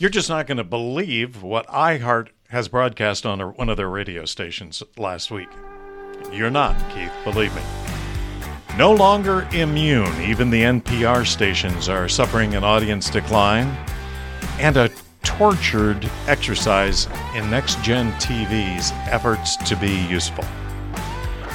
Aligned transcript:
You're 0.00 0.10
just 0.10 0.28
not 0.28 0.46
going 0.46 0.58
to 0.58 0.64
believe 0.64 1.42
what 1.42 1.66
iHeart 1.66 2.28
has 2.50 2.68
broadcast 2.68 3.26
on 3.26 3.40
one 3.40 3.68
of 3.68 3.76
their 3.76 3.88
radio 3.88 4.26
stations 4.26 4.80
last 4.96 5.32
week. 5.32 5.48
You're 6.32 6.50
not, 6.50 6.76
Keith, 6.94 7.10
believe 7.24 7.52
me. 7.52 7.62
No 8.76 8.94
longer 8.94 9.48
immune, 9.50 10.14
even 10.22 10.50
the 10.50 10.62
NPR 10.62 11.26
stations 11.26 11.88
are 11.88 12.08
suffering 12.08 12.54
an 12.54 12.62
audience 12.62 13.10
decline 13.10 13.66
and 14.60 14.76
a 14.76 14.88
tortured 15.24 16.08
exercise 16.28 17.08
in 17.34 17.50
next 17.50 17.82
gen 17.82 18.12
TV's 18.20 18.92
efforts 19.10 19.56
to 19.68 19.74
be 19.74 20.06
useful. 20.06 20.44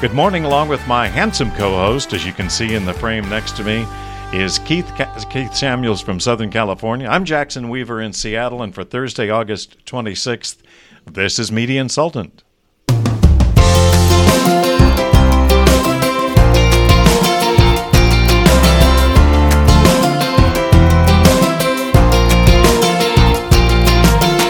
Good 0.01 0.13
morning, 0.13 0.43
along 0.43 0.67
with 0.67 0.85
my 0.85 1.07
handsome 1.07 1.51
co 1.51 1.77
host, 1.77 2.11
as 2.11 2.25
you 2.25 2.33
can 2.33 2.49
see 2.49 2.75
in 2.75 2.83
the 2.83 2.93
frame 2.93 3.29
next 3.29 3.55
to 3.55 3.63
me 3.63 3.85
is 4.33 4.57
Keith 4.59 4.91
Keith 5.29 5.53
Samuels 5.53 6.01
from 6.01 6.19
Southern 6.19 6.49
California. 6.49 7.07
I'm 7.07 7.23
Jackson 7.23 7.69
Weaver 7.69 8.01
in 8.01 8.13
Seattle, 8.13 8.63
and 8.63 8.73
for 8.73 8.83
Thursday, 8.83 9.29
August 9.29 9.77
26th, 9.85 10.57
this 11.05 11.37
is 11.37 11.51
Media 11.51 11.79
Insultant. 11.79 12.43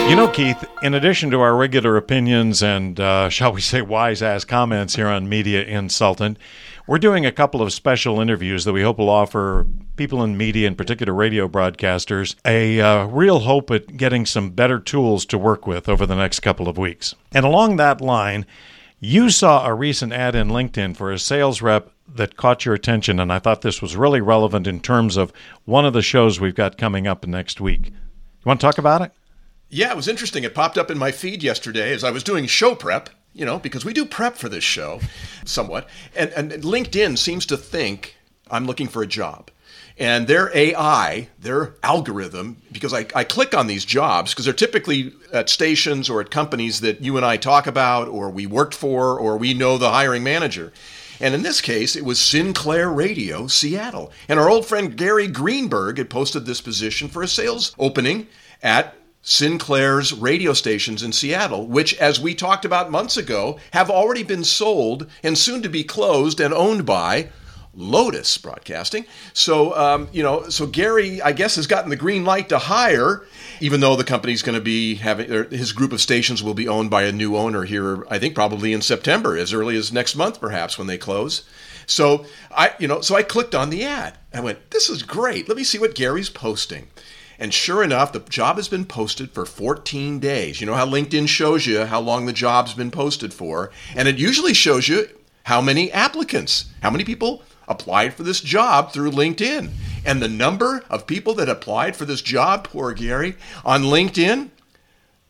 You 0.08 0.16
know, 0.16 0.28
Keith, 0.28 0.64
in 0.82 0.94
addition 0.94 1.30
to 1.32 1.40
our 1.40 1.54
regular 1.56 1.96
opinions 1.98 2.62
and, 2.62 2.98
uh, 2.98 3.28
shall 3.28 3.52
we 3.52 3.60
say, 3.60 3.82
wise 3.82 4.22
ass 4.22 4.44
comments 4.44 4.96
here 4.96 5.08
on 5.08 5.28
Media 5.28 5.62
Insultant, 5.64 6.38
we're 6.86 6.98
doing 6.98 7.24
a 7.24 7.32
couple 7.32 7.62
of 7.62 7.72
special 7.72 8.20
interviews 8.20 8.64
that 8.64 8.72
we 8.72 8.82
hope 8.82 8.98
will 8.98 9.08
offer 9.08 9.66
people 9.96 10.22
in 10.22 10.36
media, 10.36 10.68
in 10.68 10.74
particular 10.74 11.14
radio 11.14 11.48
broadcasters, 11.48 12.34
a 12.44 12.80
uh, 12.80 13.06
real 13.06 13.40
hope 13.40 13.70
at 13.70 13.96
getting 13.96 14.26
some 14.26 14.50
better 14.50 14.78
tools 14.78 15.24
to 15.26 15.38
work 15.38 15.66
with 15.66 15.88
over 15.88 16.04
the 16.04 16.16
next 16.16 16.40
couple 16.40 16.68
of 16.68 16.76
weeks. 16.76 17.14
And 17.32 17.44
along 17.44 17.76
that 17.76 18.00
line, 18.00 18.44
you 19.00 19.30
saw 19.30 19.66
a 19.66 19.74
recent 19.74 20.12
ad 20.12 20.34
in 20.34 20.48
LinkedIn 20.48 20.96
for 20.96 21.10
a 21.10 21.18
sales 21.18 21.62
rep 21.62 21.90
that 22.06 22.36
caught 22.36 22.64
your 22.64 22.74
attention, 22.74 23.18
and 23.18 23.32
I 23.32 23.38
thought 23.38 23.62
this 23.62 23.80
was 23.80 23.96
really 23.96 24.20
relevant 24.20 24.66
in 24.66 24.80
terms 24.80 25.16
of 25.16 25.32
one 25.64 25.86
of 25.86 25.94
the 25.94 26.02
shows 26.02 26.38
we've 26.38 26.54
got 26.54 26.76
coming 26.76 27.06
up 27.06 27.26
next 27.26 27.60
week. 27.60 27.88
You 27.88 27.94
want 28.44 28.60
to 28.60 28.66
talk 28.66 28.78
about 28.78 29.00
it? 29.00 29.12
Yeah, 29.70 29.90
it 29.90 29.96
was 29.96 30.06
interesting. 30.06 30.44
It 30.44 30.54
popped 30.54 30.76
up 30.76 30.90
in 30.90 30.98
my 30.98 31.10
feed 31.10 31.42
yesterday 31.42 31.92
as 31.92 32.04
I 32.04 32.10
was 32.10 32.22
doing 32.22 32.46
show 32.46 32.74
prep 32.74 33.08
you 33.34 33.44
know, 33.44 33.58
because 33.58 33.84
we 33.84 33.92
do 33.92 34.06
prep 34.06 34.36
for 34.36 34.48
this 34.48 34.64
show 34.64 35.00
somewhat. 35.44 35.88
And, 36.16 36.30
and 36.30 36.52
LinkedIn 36.52 37.18
seems 37.18 37.44
to 37.46 37.56
think 37.56 38.16
I'm 38.50 38.66
looking 38.66 38.88
for 38.88 39.02
a 39.02 39.06
job. 39.06 39.50
And 39.96 40.26
their 40.26 40.56
AI, 40.56 41.28
their 41.38 41.74
algorithm, 41.82 42.56
because 42.72 42.92
I, 42.92 43.06
I 43.14 43.22
click 43.22 43.54
on 43.54 43.68
these 43.68 43.84
jobs 43.84 44.32
because 44.32 44.44
they're 44.44 44.54
typically 44.54 45.12
at 45.32 45.48
stations 45.48 46.10
or 46.10 46.20
at 46.20 46.30
companies 46.30 46.80
that 46.80 47.00
you 47.00 47.16
and 47.16 47.24
I 47.24 47.36
talk 47.36 47.66
about 47.68 48.08
or 48.08 48.28
we 48.28 48.46
worked 48.46 48.74
for 48.74 49.18
or 49.18 49.36
we 49.36 49.54
know 49.54 49.78
the 49.78 49.90
hiring 49.90 50.24
manager. 50.24 50.72
And 51.20 51.32
in 51.32 51.42
this 51.42 51.60
case, 51.60 51.94
it 51.94 52.04
was 52.04 52.18
Sinclair 52.18 52.90
Radio, 52.90 53.46
Seattle. 53.46 54.10
And 54.28 54.40
our 54.40 54.50
old 54.50 54.66
friend 54.66 54.96
Gary 54.96 55.28
Greenberg 55.28 55.98
had 55.98 56.10
posted 56.10 56.44
this 56.44 56.60
position 56.60 57.08
for 57.08 57.22
a 57.22 57.28
sales 57.28 57.72
opening 57.78 58.26
at 58.64 58.96
Sinclair's 59.26 60.12
radio 60.12 60.52
stations 60.52 61.02
in 61.02 61.10
Seattle, 61.10 61.66
which, 61.66 61.94
as 61.96 62.20
we 62.20 62.34
talked 62.34 62.66
about 62.66 62.90
months 62.90 63.16
ago, 63.16 63.58
have 63.72 63.88
already 63.88 64.22
been 64.22 64.44
sold 64.44 65.06
and 65.22 65.36
soon 65.36 65.62
to 65.62 65.70
be 65.70 65.82
closed 65.82 66.40
and 66.40 66.52
owned 66.52 66.84
by 66.84 67.30
Lotus 67.74 68.36
Broadcasting. 68.36 69.06
So, 69.32 69.74
um, 69.74 70.08
you 70.12 70.22
know, 70.22 70.50
so 70.50 70.66
Gary, 70.66 71.22
I 71.22 71.32
guess, 71.32 71.56
has 71.56 71.66
gotten 71.66 71.88
the 71.88 71.96
green 71.96 72.24
light 72.24 72.50
to 72.50 72.58
hire, 72.58 73.24
even 73.60 73.80
though 73.80 73.96
the 73.96 74.04
company's 74.04 74.42
going 74.42 74.58
to 74.58 74.64
be 74.64 74.96
having 74.96 75.50
his 75.50 75.72
group 75.72 75.92
of 75.92 76.02
stations 76.02 76.42
will 76.42 76.54
be 76.54 76.68
owned 76.68 76.90
by 76.90 77.04
a 77.04 77.10
new 77.10 77.34
owner 77.34 77.64
here. 77.64 78.06
I 78.10 78.18
think 78.18 78.34
probably 78.34 78.74
in 78.74 78.82
September, 78.82 79.38
as 79.38 79.54
early 79.54 79.74
as 79.74 79.90
next 79.90 80.16
month, 80.16 80.38
perhaps 80.38 80.76
when 80.76 80.86
they 80.86 80.98
close. 80.98 81.44
So 81.86 82.26
I, 82.50 82.72
you 82.78 82.88
know, 82.88 83.00
so 83.00 83.16
I 83.16 83.22
clicked 83.22 83.54
on 83.54 83.70
the 83.70 83.84
ad. 83.84 84.18
I 84.34 84.40
went, 84.40 84.70
"This 84.70 84.90
is 84.90 85.02
great. 85.02 85.48
Let 85.48 85.56
me 85.56 85.64
see 85.64 85.78
what 85.78 85.94
Gary's 85.94 86.30
posting." 86.30 86.88
And 87.38 87.52
sure 87.52 87.82
enough, 87.82 88.12
the 88.12 88.20
job 88.20 88.56
has 88.56 88.68
been 88.68 88.84
posted 88.84 89.32
for 89.32 89.44
14 89.44 90.18
days. 90.20 90.60
You 90.60 90.66
know 90.66 90.74
how 90.74 90.86
LinkedIn 90.86 91.28
shows 91.28 91.66
you 91.66 91.84
how 91.84 92.00
long 92.00 92.26
the 92.26 92.32
job's 92.32 92.74
been 92.74 92.90
posted 92.90 93.34
for, 93.34 93.70
and 93.96 94.08
it 94.08 94.18
usually 94.18 94.54
shows 94.54 94.88
you 94.88 95.08
how 95.44 95.60
many 95.60 95.90
applicants, 95.92 96.66
how 96.82 96.90
many 96.90 97.04
people 97.04 97.42
applied 97.68 98.14
for 98.14 98.22
this 98.22 98.40
job 98.40 98.92
through 98.92 99.10
LinkedIn. 99.10 99.70
And 100.04 100.20
the 100.20 100.28
number 100.28 100.84
of 100.90 101.06
people 101.06 101.34
that 101.34 101.48
applied 101.48 101.96
for 101.96 102.04
this 102.04 102.20
job, 102.20 102.64
poor 102.64 102.92
Gary, 102.92 103.36
on 103.64 103.82
LinkedIn, 103.84 104.50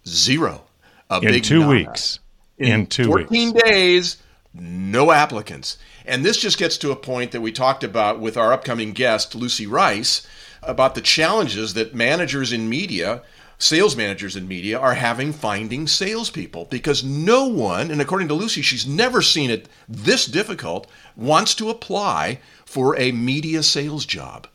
zero. 0.06 0.62
A 1.10 1.20
in 1.20 1.42
two 1.42 1.60
nada. 1.60 1.70
weeks. 1.70 2.18
In, 2.58 2.72
in 2.72 2.86
two 2.86 3.06
14 3.06 3.52
weeks. 3.52 3.62
days, 3.62 4.16
no 4.52 5.10
applicants. 5.10 5.78
And 6.06 6.24
this 6.24 6.36
just 6.36 6.58
gets 6.58 6.78
to 6.78 6.90
a 6.90 6.96
point 6.96 7.32
that 7.32 7.40
we 7.40 7.52
talked 7.52 7.84
about 7.84 8.20
with 8.20 8.36
our 8.36 8.52
upcoming 8.52 8.92
guest, 8.92 9.34
Lucy 9.34 9.66
Rice, 9.66 10.26
about 10.66 10.94
the 10.94 11.00
challenges 11.00 11.74
that 11.74 11.94
managers 11.94 12.52
in 12.52 12.68
media, 12.68 13.22
sales 13.58 13.96
managers 13.96 14.36
in 14.36 14.48
media, 14.48 14.78
are 14.78 14.94
having 14.94 15.32
finding 15.32 15.86
salespeople 15.86 16.66
because 16.66 17.04
no 17.04 17.46
one, 17.46 17.90
and 17.90 18.00
according 18.00 18.28
to 18.28 18.34
Lucy, 18.34 18.62
she's 18.62 18.86
never 18.86 19.22
seen 19.22 19.50
it 19.50 19.68
this 19.88 20.26
difficult, 20.26 20.86
wants 21.16 21.54
to 21.54 21.70
apply 21.70 22.40
for 22.64 22.98
a 22.98 23.12
media 23.12 23.62
sales 23.62 24.06
job. 24.06 24.46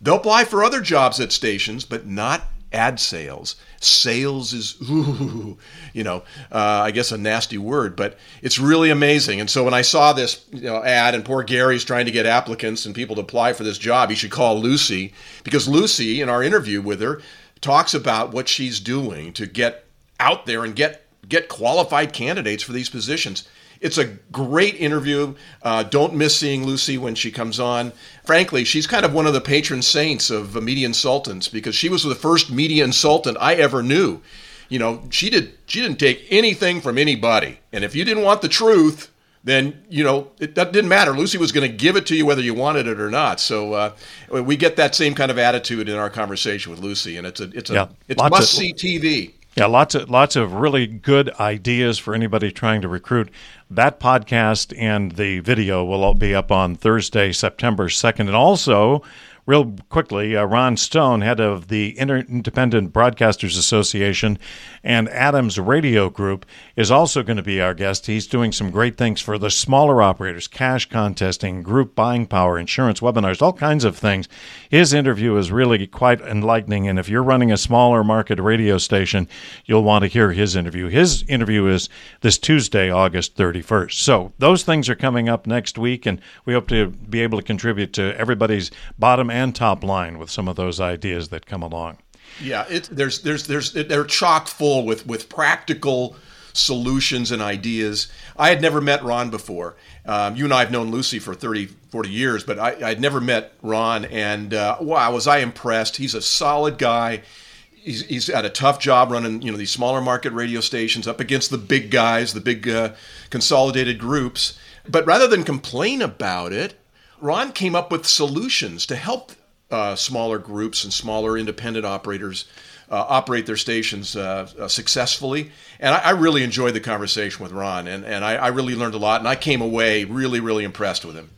They'll 0.00 0.16
apply 0.16 0.44
for 0.44 0.62
other 0.62 0.80
jobs 0.80 1.18
at 1.20 1.32
stations, 1.32 1.84
but 1.84 2.06
not 2.06 2.42
ad 2.72 3.00
sales. 3.00 3.56
Sales 3.80 4.52
is, 4.52 4.76
ooh, 4.90 5.56
you 5.92 6.04
know, 6.04 6.18
uh, 6.52 6.82
I 6.84 6.90
guess 6.90 7.12
a 7.12 7.18
nasty 7.18 7.58
word, 7.58 7.96
but 7.96 8.18
it's 8.42 8.58
really 8.58 8.90
amazing. 8.90 9.40
And 9.40 9.48
so 9.48 9.64
when 9.64 9.74
I 9.74 9.82
saw 9.82 10.12
this 10.12 10.44
you 10.52 10.62
know, 10.62 10.82
ad, 10.82 11.14
and 11.14 11.24
poor 11.24 11.42
Gary's 11.42 11.84
trying 11.84 12.06
to 12.06 12.12
get 12.12 12.26
applicants 12.26 12.86
and 12.86 12.94
people 12.94 13.16
to 13.16 13.22
apply 13.22 13.52
for 13.52 13.64
this 13.64 13.78
job, 13.78 14.10
he 14.10 14.16
should 14.16 14.30
call 14.30 14.60
Lucy 14.60 15.12
because 15.44 15.68
Lucy, 15.68 16.20
in 16.20 16.28
our 16.28 16.42
interview 16.42 16.80
with 16.80 17.00
her, 17.00 17.20
talks 17.60 17.94
about 17.94 18.32
what 18.32 18.48
she's 18.48 18.80
doing 18.80 19.32
to 19.32 19.46
get 19.46 19.84
out 20.20 20.46
there 20.46 20.64
and 20.64 20.74
get 20.76 21.04
get 21.28 21.48
qualified 21.48 22.12
candidates 22.12 22.62
for 22.62 22.72
these 22.72 22.88
positions. 22.88 23.46
It's 23.80 23.98
a 23.98 24.06
great 24.32 24.74
interview. 24.76 25.34
Uh, 25.62 25.84
don't 25.84 26.14
miss 26.14 26.36
seeing 26.36 26.64
Lucy 26.64 26.98
when 26.98 27.14
she 27.14 27.30
comes 27.30 27.60
on. 27.60 27.92
Frankly, 28.24 28.64
she's 28.64 28.86
kind 28.86 29.04
of 29.04 29.14
one 29.14 29.26
of 29.26 29.32
the 29.32 29.40
patron 29.40 29.82
saints 29.82 30.30
of 30.30 30.60
media 30.62 30.86
insultants 30.86 31.48
because 31.48 31.74
she 31.74 31.88
was 31.88 32.02
the 32.02 32.14
first 32.14 32.50
media 32.50 32.84
insultant 32.84 33.36
I 33.40 33.54
ever 33.54 33.82
knew. 33.82 34.20
You 34.68 34.78
know, 34.78 35.02
she 35.10 35.30
did 35.30 35.56
she 35.66 35.80
didn't 35.80 35.98
take 35.98 36.26
anything 36.30 36.80
from 36.80 36.98
anybody, 36.98 37.58
and 37.72 37.84
if 37.84 37.94
you 37.94 38.04
didn't 38.04 38.22
want 38.22 38.42
the 38.42 38.48
truth, 38.48 39.10
then 39.44 39.82
you 39.88 40.04
know 40.04 40.30
it, 40.38 40.54
that 40.56 40.72
didn't 40.72 40.90
matter. 40.90 41.12
Lucy 41.12 41.38
was 41.38 41.52
going 41.52 41.68
to 41.70 41.74
give 41.74 41.96
it 41.96 42.06
to 42.06 42.16
you 42.16 42.26
whether 42.26 42.42
you 42.42 42.52
wanted 42.52 42.86
it 42.86 43.00
or 43.00 43.10
not. 43.10 43.40
So 43.40 43.72
uh, 43.72 43.92
we 44.30 44.56
get 44.56 44.76
that 44.76 44.94
same 44.94 45.14
kind 45.14 45.30
of 45.30 45.38
attitude 45.38 45.88
in 45.88 45.96
our 45.96 46.10
conversation 46.10 46.70
with 46.70 46.80
Lucy, 46.80 47.16
and 47.16 47.26
it's 47.26 47.40
a 47.40 47.50
it's 47.54 47.70
a 47.70 47.74
yeah, 47.74 47.88
it's 48.08 48.22
must 48.22 48.52
see 48.52 48.74
TV. 48.74 49.32
Yeah, 49.58 49.66
lots 49.66 49.94
of 49.94 50.08
lots 50.08 50.36
of 50.36 50.52
really 50.54 50.86
good 50.86 51.30
ideas 51.40 51.98
for 51.98 52.14
anybody 52.14 52.52
trying 52.52 52.80
to 52.82 52.88
recruit. 52.88 53.28
That 53.70 53.98
podcast 53.98 54.72
and 54.78 55.12
the 55.12 55.40
video 55.40 55.84
will 55.84 56.04
all 56.04 56.14
be 56.14 56.34
up 56.34 56.52
on 56.52 56.74
Thursday, 56.74 57.32
September 57.32 57.88
2nd. 57.88 58.20
And 58.20 58.34
also, 58.34 59.02
real 59.48 59.74
quickly, 59.88 60.36
uh, 60.36 60.44
Ron 60.44 60.76
Stone, 60.76 61.22
head 61.22 61.40
of 61.40 61.68
the 61.68 61.98
Independent 61.98 62.92
Broadcasters 62.92 63.56
Association 63.58 64.38
and 64.84 65.08
Adams 65.08 65.58
Radio 65.58 66.10
Group, 66.10 66.44
is 66.76 66.90
also 66.90 67.22
going 67.22 67.38
to 67.38 67.42
be 67.42 67.58
our 67.58 67.72
guest. 67.72 68.08
He's 68.08 68.26
doing 68.26 68.52
some 68.52 68.70
great 68.70 68.98
things 68.98 69.22
for 69.22 69.38
the 69.38 69.50
smaller 69.50 70.02
operators, 70.02 70.48
cash 70.48 70.90
contesting, 70.90 71.62
group 71.62 71.94
buying 71.94 72.26
power, 72.26 72.58
insurance 72.58 73.00
webinars, 73.00 73.40
all 73.40 73.54
kinds 73.54 73.84
of 73.84 73.96
things. 73.96 74.28
His 74.68 74.92
interview 74.92 75.34
is 75.38 75.50
really 75.50 75.86
quite 75.86 76.20
enlightening. 76.20 76.86
And 76.86 76.98
if 76.98 77.08
you're 77.08 77.22
running 77.22 77.50
a 77.50 77.56
smaller 77.56 78.04
market 78.04 78.38
radio 78.38 78.76
station, 78.76 79.28
you'll 79.64 79.82
want 79.82 80.02
to 80.02 80.08
hear 80.08 80.32
his 80.32 80.56
interview. 80.56 80.88
His 80.88 81.24
interview 81.26 81.68
is 81.68 81.88
this 82.20 82.36
Tuesday, 82.36 82.90
August 82.90 83.34
31st. 83.38 83.94
So 83.94 84.34
those 84.36 84.62
things 84.62 84.90
are 84.90 84.94
coming 84.94 85.30
up 85.30 85.46
next 85.46 85.78
week, 85.78 86.04
and 86.04 86.20
we 86.44 86.52
hope 86.52 86.68
to 86.68 86.88
be 86.88 87.22
able 87.22 87.38
to 87.38 87.44
contribute 87.44 87.94
to 87.94 88.14
everybody's 88.18 88.70
bottom 88.98 89.30
and 89.38 89.54
top 89.54 89.82
line 89.82 90.18
with 90.18 90.30
some 90.30 90.48
of 90.48 90.56
those 90.56 90.80
ideas 90.80 91.28
that 91.28 91.46
come 91.46 91.62
along. 91.62 91.98
Yeah, 92.42 92.66
it, 92.68 92.88
there's 92.92 93.22
there's 93.22 93.46
there's 93.46 93.72
they're 93.72 94.04
chock 94.04 94.48
full 94.48 94.84
with 94.84 95.06
with 95.06 95.28
practical 95.28 96.16
solutions 96.52 97.30
and 97.30 97.40
ideas. 97.40 98.08
I 98.36 98.48
had 98.48 98.60
never 98.60 98.80
met 98.80 99.02
Ron 99.02 99.30
before. 99.30 99.76
Um, 100.04 100.36
you 100.36 100.44
and 100.44 100.52
I 100.52 100.60
have 100.60 100.70
known 100.70 100.90
Lucy 100.90 101.18
for 101.18 101.34
30, 101.34 101.66
40 101.66 102.08
years, 102.08 102.44
but 102.44 102.58
I, 102.58 102.74
would 102.88 103.00
never 103.00 103.20
met 103.20 103.52
Ron. 103.62 104.04
And 104.06 104.52
uh, 104.52 104.78
wow, 104.80 105.12
was 105.12 105.26
I 105.26 105.38
impressed. 105.38 105.96
He's 105.96 106.14
a 106.14 106.22
solid 106.22 106.78
guy. 106.78 107.22
He's, 107.70 108.04
he's 108.06 108.26
had 108.26 108.44
a 108.44 108.50
tough 108.50 108.80
job 108.80 109.10
running, 109.10 109.40
you 109.40 109.52
know, 109.52 109.56
these 109.56 109.70
smaller 109.70 110.00
market 110.00 110.32
radio 110.32 110.60
stations 110.60 111.06
up 111.06 111.20
against 111.20 111.50
the 111.50 111.58
big 111.58 111.90
guys, 111.90 112.32
the 112.34 112.40
big 112.40 112.68
uh, 112.68 112.94
consolidated 113.30 113.98
groups. 113.98 114.58
But 114.88 115.06
rather 115.06 115.26
than 115.26 115.44
complain 115.44 116.02
about 116.02 116.52
it, 116.52 116.78
Ron 117.20 117.52
came 117.52 117.74
up 117.74 117.90
with 117.90 118.06
solutions 118.06 118.86
to 118.86 118.96
help 118.96 119.32
uh, 119.70 119.94
smaller 119.94 120.38
groups 120.38 120.84
and 120.84 120.92
smaller 120.92 121.36
independent 121.36 121.84
operators 121.84 122.46
uh, 122.90 123.04
operate 123.08 123.46
their 123.46 123.56
stations 123.56 124.16
uh, 124.16 124.48
uh, 124.58 124.68
successfully. 124.68 125.50
And 125.78 125.94
I, 125.94 125.98
I, 125.98 126.10
really 126.10 126.42
enjoyed 126.42 126.72
the 126.72 126.80
conversation 126.80 127.42
with 127.42 127.52
Ron, 127.52 127.86
and, 127.86 128.04
and 128.04 128.24
I, 128.24 128.36
I, 128.36 128.48
really 128.48 128.74
learned 128.74 128.94
a 128.94 128.98
lot, 128.98 129.20
and 129.20 129.28
I 129.28 129.36
came 129.36 129.60
away 129.60 130.04
really, 130.04 130.40
really 130.40 130.64
impressed 130.64 131.04
with 131.04 131.14
him. 131.14 131.28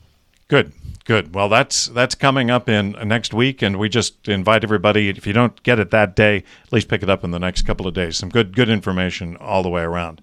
Good, 0.46 0.72
good. 1.04 1.34
Well, 1.34 1.48
that's 1.48 1.86
that's 1.86 2.14
coming 2.14 2.50
up 2.50 2.68
in 2.68 2.92
next 3.04 3.34
week, 3.34 3.62
and 3.62 3.80
we 3.80 3.88
just 3.88 4.28
invite 4.28 4.62
everybody. 4.62 5.08
If 5.08 5.26
you 5.26 5.32
don't 5.32 5.60
get 5.64 5.80
it 5.80 5.90
that 5.90 6.14
day, 6.14 6.44
at 6.64 6.72
least 6.72 6.88
pick 6.88 7.02
it 7.02 7.10
up 7.10 7.24
in 7.24 7.32
the 7.32 7.38
next 7.40 7.62
couple 7.62 7.88
of 7.88 7.94
days. 7.94 8.16
Some 8.16 8.28
good 8.28 8.54
good 8.54 8.68
information 8.68 9.36
all 9.36 9.62
the 9.62 9.68
way 9.68 9.82
around. 9.82 10.20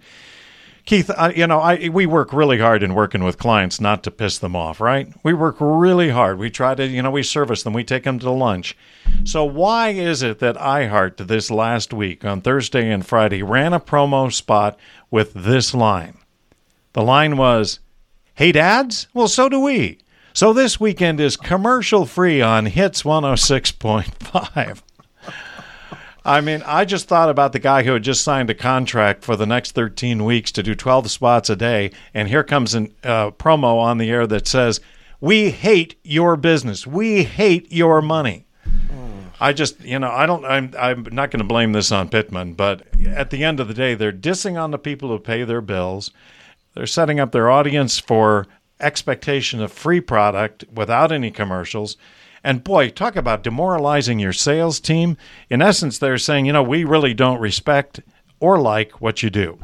Keith, 0.88 1.10
uh, 1.10 1.34
you 1.36 1.46
know, 1.48 1.60
I, 1.60 1.90
we 1.90 2.06
work 2.06 2.32
really 2.32 2.60
hard 2.60 2.82
in 2.82 2.94
working 2.94 3.22
with 3.22 3.38
clients 3.38 3.82
not 3.82 4.04
to 4.04 4.12
piss 4.12 4.38
them 4.38 4.56
off, 4.56 4.80
right? 4.80 5.14
We 5.22 5.34
work 5.34 5.58
really 5.60 6.12
hard. 6.12 6.40
We 6.40 6.50
try 6.50 6.76
to, 6.76 6.88
you 6.88 7.02
know, 7.02 7.12
we 7.12 7.24
service 7.24 7.62
them, 7.62 7.74
we 7.74 7.84
take 7.84 8.06
them 8.06 8.20
to 8.20 8.32
lunch. 8.32 8.76
So, 9.26 9.44
why 9.44 9.90
is 9.90 10.24
it 10.24 10.40
that 10.40 10.56
iHeart 10.56 11.28
this 11.28 11.52
last 11.52 11.94
week 11.94 12.24
on 12.24 12.40
Thursday 12.40 12.90
and 12.90 13.06
Friday 13.06 13.44
ran 13.44 13.74
a 13.74 13.82
promo 13.82 14.32
spot 14.32 14.80
with 15.12 15.34
this 15.34 15.74
line? 15.74 16.20
The 16.94 17.04
line 17.04 17.36
was, 17.36 17.82
Hate 18.36 18.56
ads? 18.56 19.10
Well, 19.14 19.28
so 19.28 19.50
do 19.50 19.60
we. 19.60 20.00
So, 20.32 20.54
this 20.54 20.80
weekend 20.80 21.20
is 21.20 21.36
commercial 21.36 22.06
free 22.06 22.42
on 22.42 22.66
Hits 22.66 23.04
106.5. 23.04 24.82
I 26.28 26.42
mean, 26.42 26.62
I 26.66 26.84
just 26.84 27.08
thought 27.08 27.30
about 27.30 27.54
the 27.54 27.60
guy 27.60 27.84
who 27.84 27.94
had 27.94 28.04
just 28.04 28.22
signed 28.22 28.50
a 28.50 28.54
contract 28.54 29.24
for 29.24 29.38
the 29.38 29.46
next 29.46 29.72
13 29.72 30.26
weeks 30.26 30.52
to 30.52 30.62
do 30.62 30.76
12 30.76 31.10
spots 31.10 31.50
a 31.50 31.56
day, 31.56 31.92
and 32.14 32.28
here 32.28 32.44
comes 32.44 32.76
a 32.76 32.90
uh, 33.02 33.32
promo 33.32 33.80
on 33.80 33.98
the 33.98 34.10
air 34.10 34.28
that 34.28 34.46
says, 34.46 34.82
"We 35.22 35.52
hate 35.52 35.96
your 36.04 36.36
business. 36.36 36.86
We 36.86 37.24
hate 37.24 37.72
your 37.72 38.02
money." 38.02 38.46
I 39.40 39.54
just, 39.54 39.80
you 39.82 40.00
know, 40.00 40.12
I 40.12 40.26
don't. 40.26 40.44
I'm, 40.44 40.74
I'm 40.78 41.08
not 41.12 41.32
going 41.32 41.40
to 41.40 41.46
blame 41.46 41.72
this 41.72 41.94
on 41.94 42.10
Pittman, 42.10 42.54
but 42.56 42.82
at 43.06 43.30
the 43.30 43.46
end 43.46 43.62
of 43.62 43.70
the 43.70 43.74
day, 43.74 43.96
they're 43.96 44.12
dissing 44.12 44.62
on 44.62 44.72
the 44.72 44.78
people 44.78 45.08
who 45.08 45.20
pay 45.20 45.46
their 45.46 45.62
bills. 45.62 46.12
They're 46.74 46.88
setting 46.88 47.22
up 47.22 47.32
their 47.32 47.50
audience 47.50 48.00
for 48.00 48.48
expectation 48.82 49.62
of 49.62 49.72
free 49.72 50.02
product 50.02 50.66
without 50.74 51.14
any 51.14 51.32
commercials. 51.32 51.96
And 52.48 52.64
boy, 52.64 52.92
talk 52.92 53.18
about 53.18 53.44
demoralizing 53.44 54.20
your 54.20 54.32
sales 54.32 54.80
team. 54.80 55.18
In 55.50 55.62
essence, 55.62 55.98
they're 55.98 56.18
saying, 56.18 56.46
you 56.46 56.54
know, 56.54 56.64
we 56.64 56.86
really 56.86 57.14
don't 57.14 57.42
respect 57.42 58.00
or 58.40 58.58
like 58.58 59.02
what 59.02 59.22
you 59.22 59.30
do. 59.30 59.60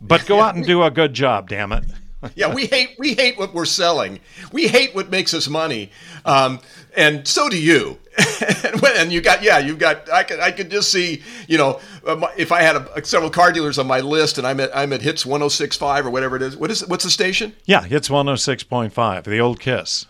But 0.00 0.24
go 0.24 0.40
out 0.40 0.54
and 0.54 0.64
do 0.64 0.82
a 0.82 0.90
good 0.90 1.12
job, 1.12 1.50
damn 1.50 1.72
it. 1.72 1.84
yeah, 2.34 2.54
we 2.54 2.64
hate 2.64 2.96
we 2.98 3.12
hate 3.12 3.38
what 3.38 3.52
we're 3.52 3.66
selling. 3.66 4.18
We 4.50 4.66
hate 4.66 4.94
what 4.94 5.10
makes 5.10 5.34
us 5.34 5.46
money, 5.46 5.90
um, 6.24 6.60
and 6.96 7.28
so 7.28 7.50
do 7.50 7.60
you. 7.60 7.98
and 8.96 9.12
you 9.12 9.20
got 9.20 9.42
yeah, 9.42 9.58
you've 9.58 9.78
got. 9.78 10.10
I 10.10 10.22
could 10.22 10.40
I 10.40 10.52
could 10.52 10.70
just 10.70 10.90
see 10.90 11.22
you 11.48 11.58
know 11.58 11.80
uh, 12.06 12.28
if 12.38 12.50
I 12.50 12.62
had 12.62 12.76
a, 12.76 13.04
several 13.04 13.30
car 13.30 13.52
dealers 13.52 13.78
on 13.78 13.86
my 13.86 14.00
list, 14.00 14.38
and 14.38 14.46
I'm 14.46 14.58
at 14.58 14.74
I'm 14.74 14.94
at 14.94 15.02
hits 15.02 15.24
106.5 15.24 16.06
or 16.06 16.10
whatever 16.10 16.36
it 16.36 16.42
is. 16.42 16.56
What 16.56 16.70
is 16.70 16.86
what's 16.88 17.04
the 17.04 17.10
station? 17.10 17.54
Yeah, 17.66 17.82
hits 17.82 18.08
106.5, 18.08 19.24
the 19.24 19.38
old 19.38 19.60
Kiss. 19.60 20.06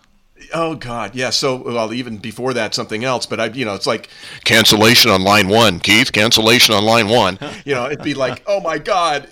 Oh 0.52 0.74
God, 0.74 1.14
yeah. 1.14 1.30
So 1.30 1.56
well, 1.56 1.92
even 1.92 2.18
before 2.18 2.54
that, 2.54 2.74
something 2.74 3.04
else. 3.04 3.26
But 3.26 3.40
I, 3.40 3.46
you 3.46 3.64
know, 3.64 3.74
it's 3.74 3.86
like 3.86 4.08
cancellation 4.44 5.10
on 5.10 5.22
line 5.22 5.48
one, 5.48 5.80
Keith. 5.80 6.12
Cancellation 6.12 6.74
on 6.74 6.84
line 6.84 7.08
one. 7.08 7.38
you 7.64 7.74
know, 7.74 7.86
it'd 7.86 8.02
be 8.02 8.14
like, 8.14 8.42
oh 8.46 8.60
my 8.60 8.78
God. 8.78 9.28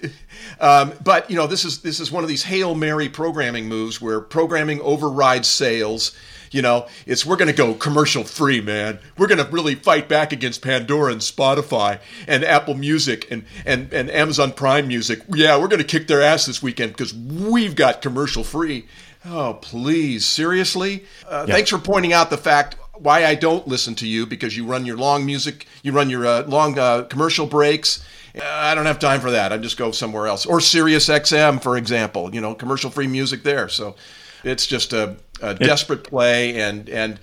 Um, 0.61 0.93
but 1.03 1.31
you 1.31 1.37
know, 1.37 1.47
this 1.47 1.65
is 1.65 1.83
this 1.83 2.01
is 2.01 2.11
one 2.13 2.23
of 2.23 2.29
these 2.29 2.45
hail 2.45 2.75
mary 2.75 3.09
programming 3.09 3.69
moves 3.69 4.01
where 4.01 4.21
programming 4.21 4.81
overrides 4.81 5.49
sales. 5.49 6.17
You 6.51 6.63
know, 6.63 6.89
it's 7.07 7.25
we're 7.25 7.37
going 7.37 7.51
to 7.51 7.57
go 7.57 7.75
commercial 7.75 8.25
free, 8.25 8.61
man. 8.61 8.99
We're 9.17 9.29
going 9.29 9.45
to 9.45 9.51
really 9.51 9.77
fight 9.77 10.09
back 10.09 10.33
against 10.33 10.63
Pandora 10.63 11.13
and 11.13 11.21
Spotify 11.21 12.01
and 12.27 12.45
Apple 12.45 12.75
Music 12.75 13.31
and 13.31 13.45
and 13.65 13.93
and 13.93 14.11
Amazon 14.11 14.53
Prime 14.53 14.89
Music. 14.89 15.21
Yeah, 15.29 15.59
we're 15.59 15.69
going 15.69 15.83
to 15.83 15.85
kick 15.85 16.09
their 16.09 16.23
ass 16.23 16.47
this 16.47 16.63
weekend 16.63 16.93
because 16.93 17.15
we've 17.15 17.77
got 17.77 18.03
commercial 18.03 18.43
free. 18.45 18.87
Oh, 19.25 19.59
please, 19.61 20.27
seriously? 20.27 21.05
Uh, 21.29 21.45
yeah. 21.47 21.55
Thanks 21.55 21.71
for 21.71 21.79
pointing 21.79 22.13
out 22.13 22.31
the 22.31 22.39
fact 22.39 22.77
why 22.95 23.25
I 23.25 23.35
don't 23.35 23.67
listen 23.67 23.95
to 23.97 24.07
you 24.07 24.27
because 24.27 24.57
you 24.57 24.67
run 24.67 24.87
your 24.87 24.97
long 24.97 25.25
music, 25.25 25.67
you 25.83 25.93
run 25.93 26.11
your 26.11 26.27
uh, 26.27 26.43
long 26.45 26.79
uh, 26.79 27.03
commercial 27.05 27.47
breaks. 27.47 28.05
Uh, 28.35 28.43
I 28.45 28.75
don't 28.75 28.87
have 28.87 28.99
time 28.99 29.21
for 29.21 29.31
that. 29.31 29.53
I 29.53 29.59
just 29.59 29.77
go 29.77 29.91
somewhere 29.91 30.27
else. 30.27 30.47
Or 30.47 30.61
Sirius 30.61 31.09
XM, 31.09 31.63
for 31.63 31.77
example, 31.77 32.35
you 32.35 32.41
know, 32.41 32.55
commercial 32.55 32.91
free 32.91 33.07
music 33.07 33.43
there. 33.43 33.69
So 33.69 33.97
it's 34.45 34.67
just 34.67 34.93
a, 34.93 35.17
a 35.43 35.55
desperate 35.55 36.05
play, 36.05 36.61
and 36.61 36.89
and 36.89 37.19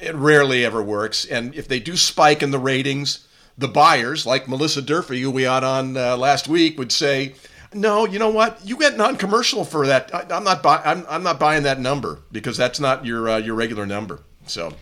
it 0.00 0.14
rarely 0.14 0.64
ever 0.64 0.82
works. 0.82 1.24
And 1.24 1.54
if 1.54 1.68
they 1.68 1.80
do 1.80 1.96
spike 1.96 2.42
in 2.42 2.50
the 2.50 2.58
ratings, 2.58 3.26
the 3.58 3.68
buyers, 3.68 4.26
like 4.26 4.48
Melissa 4.48 4.82
Durfee, 4.82 5.22
who 5.22 5.30
we 5.30 5.44
had 5.44 5.64
on 5.64 5.96
uh, 5.96 6.16
last 6.16 6.48
week, 6.48 6.78
would 6.78 6.92
say, 6.92 7.34
no, 7.72 8.06
you 8.06 8.18
know 8.18 8.30
what? 8.30 8.60
You 8.64 8.76
get 8.76 8.96
non-commercial 8.96 9.64
for 9.64 9.86
that. 9.86 10.14
I, 10.14 10.36
am 10.36 10.44
not 10.44 10.62
buy, 10.62 10.80
I'm, 10.84 11.04
I'm 11.08 11.22
not 11.22 11.40
buying 11.40 11.62
that 11.64 11.80
number 11.80 12.20
because 12.32 12.56
that's 12.56 12.80
not 12.80 13.04
your 13.04 13.28
uh, 13.28 13.38
your 13.38 13.54
regular 13.54 13.86
number. 13.86 14.20
So. 14.46 14.72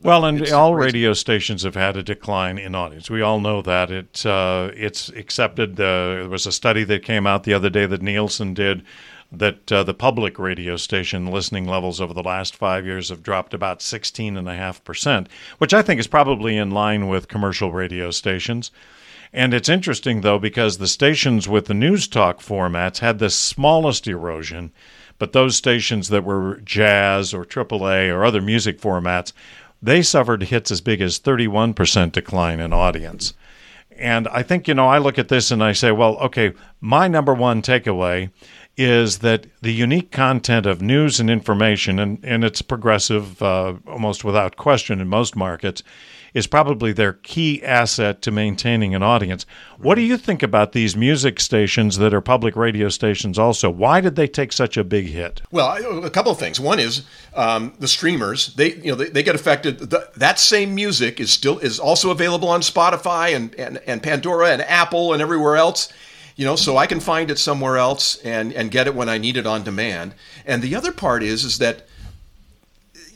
Well, 0.00 0.24
and 0.26 0.48
all 0.52 0.76
radio 0.76 1.12
stations 1.12 1.64
have 1.64 1.74
had 1.74 1.96
a 1.96 2.04
decline 2.04 2.56
in 2.56 2.76
audience. 2.76 3.10
We 3.10 3.20
all 3.20 3.40
know 3.40 3.62
that. 3.62 3.90
It, 3.90 4.24
uh, 4.24 4.70
it's 4.74 5.08
accepted. 5.08 5.72
Uh, 5.72 5.74
there 6.08 6.28
was 6.28 6.46
a 6.46 6.52
study 6.52 6.84
that 6.84 7.02
came 7.02 7.26
out 7.26 7.42
the 7.42 7.52
other 7.52 7.68
day 7.68 7.84
that 7.84 8.00
Nielsen 8.00 8.54
did 8.54 8.84
that 9.30 9.70
uh, 9.70 9.82
the 9.82 9.94
public 9.94 10.38
radio 10.38 10.76
station 10.76 11.26
listening 11.26 11.66
levels 11.66 12.00
over 12.00 12.14
the 12.14 12.22
last 12.22 12.56
five 12.56 12.86
years 12.86 13.10
have 13.10 13.22
dropped 13.22 13.52
about 13.52 13.80
16.5%, 13.80 15.26
which 15.58 15.74
I 15.74 15.82
think 15.82 16.00
is 16.00 16.06
probably 16.06 16.56
in 16.56 16.70
line 16.70 17.08
with 17.08 17.28
commercial 17.28 17.72
radio 17.72 18.10
stations. 18.10 18.70
And 19.32 19.52
it's 19.52 19.68
interesting, 19.68 20.22
though, 20.22 20.38
because 20.38 20.78
the 20.78 20.88
stations 20.88 21.46
with 21.46 21.66
the 21.66 21.74
news 21.74 22.08
talk 22.08 22.40
formats 22.40 22.98
had 22.98 23.18
the 23.18 23.28
smallest 23.28 24.06
erosion, 24.06 24.72
but 25.18 25.32
those 25.32 25.56
stations 25.56 26.08
that 26.08 26.24
were 26.24 26.60
jazz 26.64 27.34
or 27.34 27.44
AAA 27.44 28.10
or 28.10 28.24
other 28.24 28.40
music 28.40 28.80
formats, 28.80 29.32
they 29.82 30.00
suffered 30.00 30.44
hits 30.44 30.70
as 30.70 30.80
big 30.80 31.02
as 31.02 31.20
31% 31.20 32.12
decline 32.12 32.60
in 32.60 32.72
audience. 32.72 33.34
And 33.98 34.28
I 34.28 34.42
think, 34.42 34.68
you 34.68 34.74
know, 34.74 34.88
I 34.88 34.98
look 34.98 35.18
at 35.18 35.28
this 35.28 35.50
and 35.50 35.62
I 35.62 35.72
say, 35.72 35.90
well, 35.90 36.16
okay, 36.18 36.52
my 36.80 37.08
number 37.08 37.34
one 37.34 37.62
takeaway 37.62 38.30
is 38.78 39.18
that 39.18 39.44
the 39.60 39.72
unique 39.74 40.12
content 40.12 40.64
of 40.64 40.80
news 40.80 41.18
and 41.18 41.28
information, 41.28 41.98
and, 41.98 42.24
and 42.24 42.44
it's 42.44 42.62
progressive 42.62 43.42
uh, 43.42 43.74
almost 43.88 44.24
without 44.24 44.56
question 44.56 45.00
in 45.00 45.08
most 45.08 45.34
markets, 45.34 45.82
is 46.32 46.46
probably 46.46 46.92
their 46.92 47.14
key 47.14 47.60
asset 47.64 48.22
to 48.22 48.30
maintaining 48.30 48.94
an 48.94 49.02
audience. 49.02 49.46
What 49.78 49.96
do 49.96 50.02
you 50.02 50.16
think 50.16 50.44
about 50.44 50.72
these 50.72 50.96
music 50.96 51.40
stations 51.40 51.98
that 51.98 52.14
are 52.14 52.20
public 52.20 52.54
radio 52.54 52.88
stations 52.88 53.36
also? 53.36 53.68
Why 53.68 54.00
did 54.00 54.14
they 54.14 54.28
take 54.28 54.52
such 54.52 54.76
a 54.76 54.84
big 54.84 55.06
hit? 55.06 55.42
Well, 55.50 56.04
a 56.04 56.10
couple 56.10 56.30
of 56.30 56.38
things. 56.38 56.60
One 56.60 56.78
is 56.78 57.02
um, 57.34 57.74
the 57.80 57.88
streamers. 57.88 58.54
They 58.54 58.74
you 58.74 58.92
know 58.92 58.94
they, 58.94 59.08
they 59.08 59.22
get 59.24 59.34
affected. 59.34 59.78
The, 59.78 60.08
that 60.16 60.38
same 60.38 60.76
music 60.76 61.18
is 61.18 61.32
still 61.32 61.58
is 61.58 61.80
also 61.80 62.10
available 62.10 62.48
on 62.48 62.60
Spotify 62.60 63.34
and, 63.34 63.54
and, 63.56 63.78
and 63.86 64.02
Pandora 64.02 64.50
and 64.50 64.62
Apple 64.62 65.14
and 65.14 65.20
everywhere 65.20 65.56
else 65.56 65.92
you 66.38 66.46
know 66.46 66.56
so 66.56 66.78
i 66.78 66.86
can 66.86 67.00
find 67.00 67.30
it 67.30 67.38
somewhere 67.38 67.76
else 67.76 68.16
and 68.24 68.54
and 68.54 68.70
get 68.70 68.86
it 68.86 68.94
when 68.94 69.10
i 69.10 69.18
need 69.18 69.36
it 69.36 69.46
on 69.46 69.62
demand 69.62 70.14
and 70.46 70.62
the 70.62 70.74
other 70.74 70.92
part 70.92 71.22
is 71.22 71.44
is 71.44 71.58
that 71.58 71.86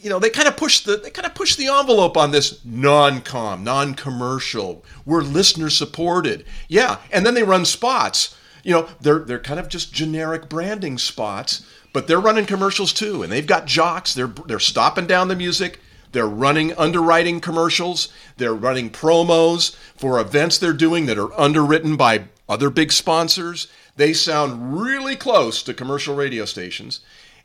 you 0.02 0.10
know, 0.10 0.18
they 0.18 0.30
kind 0.30 0.48
of 0.48 0.56
push 0.56 0.80
the 0.80 0.96
they 0.96 1.10
kind 1.10 1.26
of 1.26 1.34
push 1.34 1.54
the 1.54 1.68
envelope 1.68 2.16
on 2.16 2.32
this 2.32 2.62
non-com, 2.64 3.62
non-commercial. 3.62 4.84
We're 5.06 5.22
listener 5.22 5.70
supported. 5.70 6.44
Yeah, 6.66 6.98
and 7.12 7.24
then 7.24 7.34
they 7.34 7.44
run 7.44 7.64
spots. 7.64 8.36
You 8.64 8.72
know, 8.72 8.88
they're 9.00 9.20
they're 9.20 9.38
kind 9.38 9.60
of 9.60 9.68
just 9.68 9.94
generic 9.94 10.48
branding 10.48 10.98
spots, 10.98 11.64
but 11.92 12.08
they're 12.08 12.20
running 12.20 12.46
commercials 12.46 12.92
too, 12.92 13.22
and 13.22 13.30
they've 13.30 13.46
got 13.46 13.66
jocks. 13.66 14.12
They're 14.12 14.26
they're 14.26 14.58
stopping 14.58 15.06
down 15.06 15.28
the 15.28 15.36
music. 15.36 15.78
They're 16.10 16.26
running 16.26 16.76
underwriting 16.76 17.40
commercials. 17.40 18.08
They're 18.36 18.54
running 18.54 18.90
promos 18.90 19.74
for 19.96 20.20
events 20.20 20.58
they're 20.58 20.72
doing 20.72 21.06
that 21.06 21.16
are 21.16 21.32
underwritten 21.40 21.96
by 21.96 22.24
other 22.52 22.70
big 22.70 22.92
sponsors. 22.92 23.68
They 23.96 24.12
sound 24.12 24.80
really 24.80 25.16
close 25.16 25.62
to 25.64 25.74
commercial 25.74 26.14
radio 26.14 26.44
stations. 26.44 27.00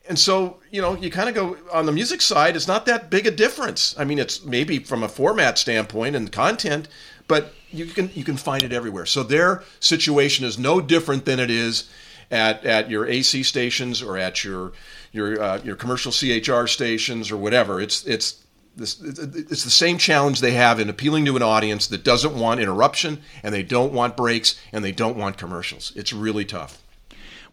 And 0.07 0.19
so 0.19 0.57
you 0.71 0.81
know 0.81 0.95
you 0.95 1.09
kind 1.09 1.29
of 1.29 1.35
go 1.35 1.57
on 1.73 1.85
the 1.85 1.91
music 1.91 2.21
side 2.21 2.55
it's 2.55 2.67
not 2.67 2.85
that 2.85 3.09
big 3.09 3.25
a 3.25 3.31
difference. 3.31 3.95
I 3.97 4.05
mean 4.05 4.19
it's 4.19 4.43
maybe 4.43 4.79
from 4.79 5.03
a 5.03 5.09
format 5.09 5.57
standpoint 5.57 6.15
and 6.15 6.31
content 6.31 6.87
but 7.27 7.53
you 7.71 7.85
can 7.85 8.09
you 8.13 8.23
can 8.23 8.37
find 8.37 8.63
it 8.63 8.73
everywhere. 8.73 9.05
So 9.05 9.23
their 9.23 9.63
situation 9.79 10.45
is 10.45 10.57
no 10.57 10.79
different 10.81 11.25
than 11.25 11.39
it 11.39 11.49
is 11.49 11.89
at 12.31 12.65
at 12.65 12.89
your 12.89 13.05
ac 13.07 13.43
stations 13.43 14.01
or 14.01 14.17
at 14.17 14.43
your 14.43 14.71
your 15.11 15.41
uh, 15.41 15.61
your 15.63 15.75
commercial 15.75 16.11
chr 16.11 16.67
stations 16.67 17.31
or 17.31 17.37
whatever. 17.37 17.81
It's 17.81 18.05
it's 18.05 18.43
this, 18.77 19.01
it's 19.01 19.63
the 19.63 19.69
same 19.69 19.97
challenge 19.97 20.39
they 20.39 20.51
have 20.51 20.79
in 20.79 20.89
appealing 20.89 21.25
to 21.25 21.35
an 21.35 21.43
audience 21.43 21.87
that 21.87 22.03
doesn't 22.03 22.35
want 22.35 22.59
interruption 22.59 23.21
and 23.43 23.53
they 23.53 23.63
don't 23.63 23.91
want 23.91 24.15
breaks 24.15 24.59
and 24.71 24.83
they 24.83 24.91
don't 24.91 25.17
want 25.17 25.37
commercials. 25.37 25.91
It's 25.95 26.13
really 26.13 26.45
tough. 26.45 26.81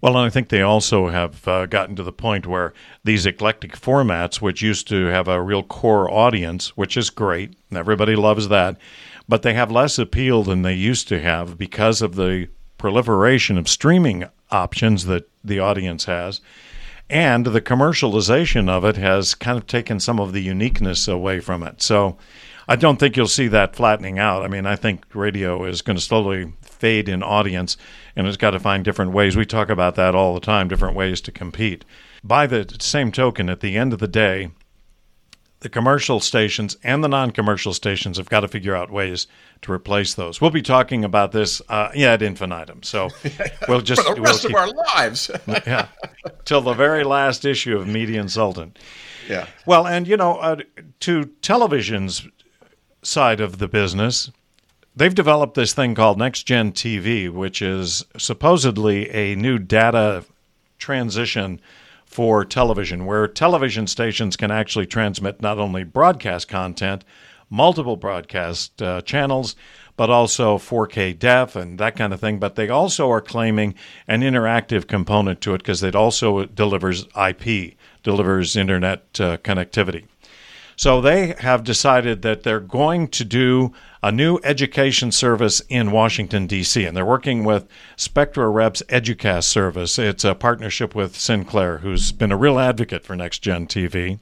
Well, 0.01 0.19
and 0.19 0.27
I 0.27 0.31
think 0.31 0.51
they 0.51 0.61
also 0.61 1.09
have 1.09 1.49
uh, 1.49 1.65
gotten 1.65 1.97
to 1.97 2.03
the 2.03 2.13
point 2.13 2.47
where 2.47 2.75
these 3.05 3.25
eclectic 3.25 3.73
formats, 3.73 4.37
which 4.37 4.61
used 4.61 4.87
to 4.89 5.07
have 5.07 5.29
a 5.29 5.41
real 5.41 5.63
core 5.63 6.11
audience, 6.11 6.77
which 6.77 6.97
is 6.97 7.09
great, 7.09 7.57
everybody 7.75 8.15
loves 8.15 8.49
that, 8.49 8.77
but 9.27 9.41
they 9.41 9.55
have 9.55 9.71
less 9.71 9.99
appeal 9.99 10.43
than 10.43 10.61
they 10.61 10.75
used 10.75 11.09
to 11.09 11.23
have 11.23 11.57
because 11.57 12.03
of 12.03 12.17
the 12.17 12.49
proliferation 12.77 13.57
of 13.57 13.67
streaming 13.67 14.25
options 14.51 15.07
that 15.07 15.27
the 15.43 15.59
audience 15.59 16.05
has. 16.05 16.43
And 17.11 17.47
the 17.47 17.61
commercialization 17.61 18.69
of 18.69 18.85
it 18.85 18.97
has 18.97 19.35
kind 19.35 19.59
of 19.59 19.67
taken 19.67 20.01
some 20.01 20.19
of 20.19 20.33
the 20.33 20.43
uniqueness 20.43 21.07
away 21.07 21.41
from 21.41 21.63
it. 21.63 21.83
So 21.83 22.17
I 22.67 22.77
don't 22.77 22.99
think 22.99 23.17
you'll 23.17 23.27
see 23.27 23.49
that 23.49 23.77
flattening 23.77 24.19
out. 24.19 24.43
I 24.43 24.49
mean, 24.49 24.65
I 24.65 24.77
think 24.77 25.05
radio 25.13 25.65
is 25.65 25.83
going 25.83 25.97
to 25.97 26.03
slowly 26.03 26.55
fade 26.63 27.09
in 27.09 27.23
audience 27.23 27.77
and 28.17 28.27
it's 28.27 28.37
got 28.37 28.53
to 28.53 28.61
find 28.61 28.85
different 28.85 29.13
ways. 29.13 29.37
We 29.37 29.45
talk 29.45 29.69
about 29.69 29.97
that 29.97 30.15
all 30.15 30.35
the 30.35 30.41
time, 30.41 30.69
different 30.69 30.97
ways 30.97 31.21
to 31.23 31.33
compete. 31.33 31.85
By 32.23 32.47
the 32.47 32.75
same 32.81 33.13
token, 33.13 33.51
at 33.51 33.61
the 33.61 33.77
end 33.77 33.93
of 33.93 33.99
the 33.99 34.09
day, 34.09 34.51
the 35.65 35.71
commercial 35.71 36.21
stations 36.21 36.77
and 36.85 37.03
the 37.03 37.09
non-commercial 37.09 37.73
stations 37.73 38.19
have 38.19 38.29
got 38.29 38.41
to 38.41 38.49
figure 38.49 38.77
out 38.77 38.91
ways 38.91 39.27
to 39.63 39.73
replace 39.73 40.13
those. 40.13 40.39
We'll 40.39 40.51
be 40.51 40.61
talking 40.61 41.07
about 41.07 41.33
this, 41.33 41.63
uh, 41.71 41.89
yeah, 41.95 42.13
at 42.13 42.21
infinitum. 42.21 42.83
So 42.83 43.09
we'll 43.69 43.81
just 43.81 44.07
for 44.07 44.15
the 44.15 44.21
rest 44.21 44.45
we'll 44.45 44.59
of 44.59 44.69
our 44.69 44.85
lives, 44.95 45.31
yeah, 45.67 45.87
till 46.45 46.61
the 46.61 46.75
very 46.75 47.03
last 47.03 47.47
issue 47.47 47.79
of 47.79 47.89
Media 47.89 48.21
Insultant. 48.21 48.79
Yeah. 49.27 49.47
Well, 49.65 49.87
and 49.87 50.07
you 50.07 50.19
know, 50.19 50.37
uh, 50.37 50.57
to 51.01 51.25
television's 51.41 52.29
side 53.01 53.41
of 53.41 53.57
the 53.57 53.67
business, 53.67 54.31
they've 54.95 55.15
developed 55.15 55.55
this 55.55 55.73
thing 55.73 55.95
called 55.95 56.19
Next 56.19 56.43
Gen 56.43 56.73
TV, 56.73 57.31
which 57.31 57.63
is 57.63 58.05
supposedly 58.19 59.09
a 59.09 59.35
new 59.35 59.59
data 59.59 60.27
transition 60.77 61.59
for 62.15 62.45
television, 62.45 63.07
where 63.07 63.27
television 63.27 63.89
stations 63.89 64.37
can 64.37 64.53
actually 64.53 64.87
transmit 64.87 65.43
not 65.43 65.59
only 65.59 65.83
broadcast 65.83 66.47
content, 66.47 67.05
multiple 67.51 67.97
broadcast 67.97 68.81
uh, 68.81 69.01
channels, 69.01 69.57
but 69.97 70.11
also 70.11 70.57
4K 70.57 71.19
def 71.19 71.57
and 71.57 71.77
that 71.81 71.97
kind 71.97 72.15
of 72.15 72.21
thing. 72.21 72.39
But 72.39 72.55
they 72.55 72.69
also 72.69 73.11
are 73.11 73.21
claiming 73.21 73.75
an 74.07 74.21
interactive 74.21 74.87
component 74.87 75.41
to 75.41 75.55
it 75.55 75.59
because 75.59 75.83
it 75.83 75.97
also 75.97 76.45
delivers 76.45 77.05
IP, 77.21 77.75
delivers 78.05 78.55
internet 78.55 79.01
uh, 79.19 79.39
connectivity. 79.39 80.05
So 80.77 81.01
they 81.01 81.35
have 81.39 81.65
decided 81.65 82.23
that 82.23 82.43
they're 82.43 82.61
going 82.61 83.09
to 83.09 83.25
do 83.25 83.73
a 84.03 84.13
new 84.13 84.39
education 84.45 85.13
service 85.13 85.61
in 85.69 85.91
Washington, 85.91 86.47
D.C., 86.47 86.85
and 86.85 86.97
they're 86.97 87.07
working 87.07 87.45
with 87.45 87.67
Spectra 87.97 88.49
Rep's 88.49 88.83
Educast 88.89 89.45
service. 89.45 89.99
It's 89.99 90.25
a 90.25 90.35
partnership 90.35 90.95
with 90.95 91.17
Sinclair, 91.17 91.79
who's 91.79 92.13
been 92.13 92.33
a 92.33 92.37
real 92.37 92.59
advocate 92.59 93.05
for 93.05 93.17
Next 93.17 93.39
Gen 93.39 93.67
TV. 93.67 94.19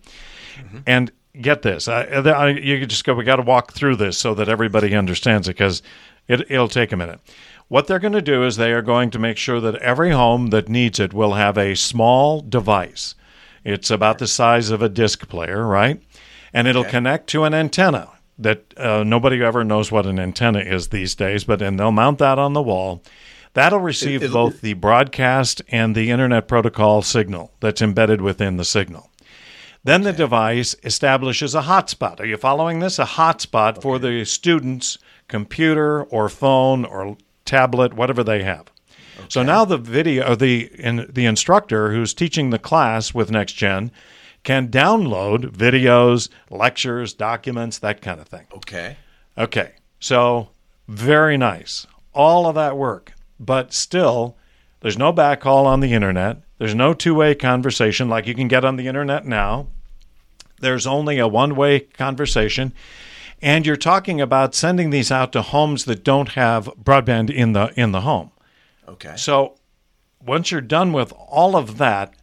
Mm-hmm. 0.56 0.78
And 0.86 1.10
get 1.40 1.62
this, 1.62 1.88
I, 1.88 2.02
I, 2.02 2.48
you 2.50 2.86
just 2.86 3.04
go, 3.04 3.14
we 3.14 3.24
got 3.24 3.36
to 3.36 3.42
walk 3.42 3.72
through 3.72 3.96
this 3.96 4.18
so 4.18 4.34
that 4.34 4.48
everybody 4.48 4.94
understands 4.94 5.48
it 5.48 5.56
because 5.56 5.82
it, 6.28 6.50
it'll 6.50 6.68
take 6.68 6.92
a 6.92 6.96
minute. 6.96 7.20
What 7.68 7.86
they're 7.86 7.98
going 7.98 8.12
to 8.12 8.22
do 8.22 8.44
is 8.44 8.56
they 8.56 8.72
are 8.72 8.82
going 8.82 9.10
to 9.12 9.18
make 9.18 9.38
sure 9.38 9.60
that 9.60 9.76
every 9.76 10.10
home 10.10 10.48
that 10.48 10.68
needs 10.68 11.00
it 11.00 11.14
will 11.14 11.34
have 11.34 11.56
a 11.56 11.74
small 11.74 12.42
device. 12.42 13.14
It's 13.64 13.90
about 13.90 14.18
the 14.18 14.26
size 14.26 14.70
of 14.70 14.82
a 14.82 14.88
disc 14.88 15.26
player, 15.28 15.66
right? 15.66 16.02
And 16.52 16.68
it'll 16.68 16.82
okay. 16.82 16.90
connect 16.90 17.28
to 17.28 17.44
an 17.44 17.54
antenna 17.54 18.10
that 18.38 18.74
uh, 18.76 19.04
nobody 19.04 19.42
ever 19.42 19.64
knows 19.64 19.92
what 19.92 20.06
an 20.06 20.18
antenna 20.18 20.60
is 20.60 20.88
these 20.88 21.14
days, 21.14 21.44
but 21.44 21.62
and 21.62 21.78
they'll 21.78 21.92
mount 21.92 22.18
that 22.18 22.38
on 22.38 22.52
the 22.52 22.62
wall. 22.62 23.02
That'll 23.54 23.80
receive 23.80 24.22
it, 24.22 24.32
both 24.32 24.62
the 24.62 24.72
broadcast 24.74 25.60
and 25.68 25.94
the 25.94 26.10
internet 26.10 26.48
protocol 26.48 27.02
signal 27.02 27.52
that's 27.60 27.82
embedded 27.82 28.22
within 28.22 28.56
the 28.56 28.64
signal. 28.64 29.10
Then 29.84 30.02
okay. 30.02 30.12
the 30.12 30.16
device 30.16 30.76
establishes 30.84 31.54
a 31.54 31.62
hotspot. 31.62 32.20
Are 32.20 32.26
you 32.26 32.36
following 32.36 32.78
this? 32.78 32.98
A 32.98 33.04
hotspot 33.04 33.72
okay. 33.72 33.80
for 33.80 33.98
the 33.98 34.24
student's 34.24 34.96
computer 35.28 36.04
or 36.04 36.28
phone 36.28 36.84
or 36.84 37.16
tablet, 37.44 37.94
whatever 37.94 38.24
they 38.24 38.42
have. 38.42 38.70
Okay. 39.18 39.26
So 39.28 39.42
now 39.42 39.64
the 39.64 39.78
video, 39.78 40.34
the 40.34 40.70
in, 40.78 41.06
the 41.12 41.26
instructor 41.26 41.92
who's 41.92 42.14
teaching 42.14 42.50
the 42.50 42.58
class 42.58 43.12
with 43.12 43.30
NextGen 43.30 43.90
can 44.42 44.68
download 44.68 45.50
videos, 45.50 46.28
lectures, 46.50 47.14
documents, 47.14 47.78
that 47.78 48.02
kind 48.02 48.20
of 48.20 48.28
thing. 48.28 48.46
Okay. 48.56 48.96
Okay. 49.38 49.72
So, 50.00 50.48
very 50.88 51.36
nice. 51.36 51.86
All 52.12 52.46
of 52.46 52.54
that 52.56 52.76
work. 52.76 53.12
But 53.38 53.72
still, 53.72 54.36
there's 54.80 54.98
no 54.98 55.12
backhaul 55.12 55.64
on 55.64 55.80
the 55.80 55.92
internet. 55.92 56.38
There's 56.58 56.74
no 56.74 56.92
two 56.94 57.14
way 57.14 57.34
conversation 57.34 58.08
like 58.08 58.26
you 58.26 58.34
can 58.34 58.48
get 58.48 58.64
on 58.64 58.76
the 58.76 58.88
internet 58.88 59.24
now. 59.24 59.68
There's 60.60 60.86
only 60.86 61.18
a 61.18 61.26
one 61.26 61.56
way 61.56 61.80
conversation. 61.80 62.72
And 63.40 63.66
you're 63.66 63.76
talking 63.76 64.20
about 64.20 64.54
sending 64.54 64.90
these 64.90 65.10
out 65.10 65.32
to 65.32 65.42
homes 65.42 65.84
that 65.86 66.04
don't 66.04 66.30
have 66.30 66.66
broadband 66.80 67.30
in 67.30 67.52
the 67.52 67.72
in 67.76 67.90
the 67.90 68.02
home. 68.02 68.30
Okay. 68.88 69.14
So 69.16 69.56
once 70.24 70.52
you're 70.52 70.60
done 70.60 70.92
with 70.92 71.12
all 71.16 71.56
of 71.56 71.78
that, 71.78 72.14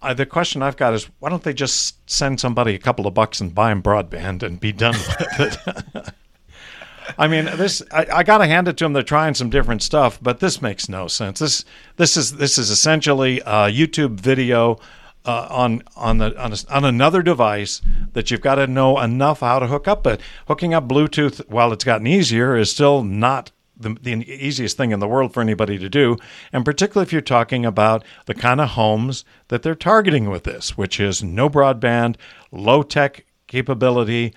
uh, 0.00 0.14
the 0.14 0.26
question 0.26 0.62
I've 0.62 0.76
got 0.76 0.94
is 0.94 1.08
why 1.18 1.30
don't 1.30 1.42
they 1.42 1.52
just 1.52 2.08
send 2.08 2.40
somebody 2.40 2.74
a 2.74 2.78
couple 2.78 3.06
of 3.06 3.14
bucks 3.14 3.40
and 3.40 3.54
buy 3.54 3.70
them 3.70 3.82
broadband 3.82 4.42
and 4.42 4.60
be 4.60 4.72
done 4.72 4.94
with 4.94 5.40
it? 5.40 6.14
I 7.18 7.26
mean, 7.26 7.46
this 7.46 7.82
I, 7.90 8.06
I 8.12 8.22
got 8.22 8.38
to 8.38 8.46
hand 8.46 8.68
it 8.68 8.76
to 8.78 8.84
them. 8.84 8.92
They're 8.92 9.02
trying 9.02 9.34
some 9.34 9.50
different 9.50 9.82
stuff, 9.82 10.18
but 10.20 10.40
this 10.40 10.60
makes 10.60 10.88
no 10.88 11.08
sense. 11.08 11.38
This 11.38 11.64
this 11.96 12.16
is 12.16 12.36
this 12.36 12.58
is 12.58 12.70
essentially 12.70 13.40
a 13.40 13.70
YouTube 13.70 14.20
video 14.20 14.78
uh, 15.24 15.46
on 15.50 15.82
on 15.96 16.18
the 16.18 16.38
on, 16.40 16.52
a, 16.52 16.56
on 16.70 16.84
another 16.84 17.22
device 17.22 17.80
that 18.12 18.30
you've 18.30 18.40
got 18.40 18.56
to 18.56 18.66
know 18.66 19.00
enough 19.00 19.40
how 19.40 19.58
to 19.58 19.66
hook 19.66 19.88
up. 19.88 20.02
But 20.02 20.20
hooking 20.46 20.74
up 20.74 20.86
Bluetooth, 20.86 21.48
while 21.48 21.72
it's 21.72 21.84
gotten 21.84 22.06
easier, 22.06 22.56
is 22.56 22.70
still 22.70 23.02
not 23.02 23.50
the, 23.78 23.96
the 24.00 24.28
easiest 24.30 24.76
thing 24.76 24.90
in 24.90 25.00
the 25.00 25.08
world 25.08 25.32
for 25.32 25.40
anybody 25.40 25.78
to 25.78 25.88
do, 25.88 26.16
and 26.52 26.64
particularly 26.64 27.06
if 27.06 27.12
you're 27.12 27.20
talking 27.20 27.64
about 27.64 28.04
the 28.26 28.34
kind 28.34 28.60
of 28.60 28.70
homes 28.70 29.24
that 29.48 29.62
they're 29.62 29.74
targeting 29.74 30.28
with 30.28 30.44
this, 30.44 30.76
which 30.76 31.00
is 31.00 31.22
no 31.22 31.48
broadband, 31.48 32.16
low 32.50 32.82
tech 32.82 33.24
capability, 33.46 34.34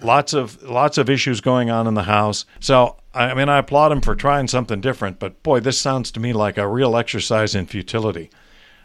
lots 0.00 0.32
of 0.32 0.62
lots 0.62 0.98
of 0.98 1.10
issues 1.10 1.40
going 1.40 1.70
on 1.70 1.86
in 1.86 1.94
the 1.94 2.04
house. 2.04 2.44
So 2.60 2.96
I 3.14 3.34
mean, 3.34 3.48
I 3.48 3.58
applaud 3.58 3.88
them 3.88 4.00
for 4.00 4.14
trying 4.14 4.48
something 4.48 4.80
different, 4.80 5.18
but 5.18 5.42
boy, 5.42 5.60
this 5.60 5.78
sounds 5.78 6.10
to 6.12 6.20
me 6.20 6.32
like 6.32 6.56
a 6.56 6.68
real 6.68 6.96
exercise 6.96 7.54
in 7.54 7.66
futility. 7.66 8.30